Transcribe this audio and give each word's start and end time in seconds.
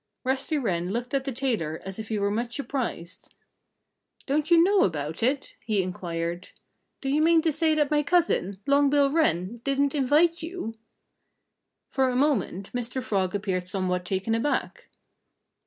Rusty 0.23 0.57
Wren 0.57 0.89
looked 0.89 1.13
at 1.13 1.25
the 1.25 1.31
tailor 1.31 1.79
as 1.85 1.99
if 1.99 2.09
he 2.09 2.17
were 2.17 2.31
much 2.31 2.55
surprised. 2.55 3.35
"Don't 4.25 4.49
you 4.49 4.63
know 4.63 4.81
about 4.83 5.21
it?" 5.21 5.53
he 5.63 5.83
inquired. 5.83 6.53
"Do 7.01 7.09
you 7.09 7.21
mean 7.21 7.43
to 7.43 7.51
say 7.53 7.75
that 7.75 7.91
my 7.91 8.01
cousin, 8.01 8.59
Long 8.65 8.89
Bill 8.89 9.11
Wren, 9.11 9.61
didn't 9.63 9.93
invite 9.93 10.41
you?" 10.41 10.73
For 11.91 12.09
a 12.09 12.15
moment 12.15 12.73
Mr. 12.73 13.03
Frog 13.03 13.35
appeared 13.35 13.67
somewhat 13.67 14.03
taken 14.03 14.33
aback. 14.33 14.87